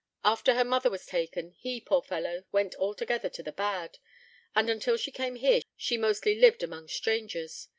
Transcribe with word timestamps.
After 0.23 0.55
her 0.55 0.65
mother 0.65 0.89
was 0.89 1.05
taken, 1.05 1.51
he, 1.59 1.79
poor 1.79 2.01
fellow, 2.01 2.43
went 2.51 2.73
altogether 2.75 3.29
to 3.29 3.43
the 3.43 3.51
bad, 3.51 3.99
and 4.55 4.67
until 4.67 4.97
she 4.97 5.11
came 5.11 5.35
here 5.35 5.61
she 5.77 5.95
mostly 5.95 6.33
lived 6.33 6.63
among 6.63 6.87
strangers. 6.87 7.67